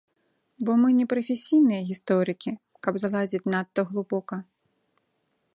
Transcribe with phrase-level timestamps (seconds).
[0.67, 2.55] Бо мы не прафесійныя гісторыкі,
[2.87, 4.35] каб залазіць надта глыбока.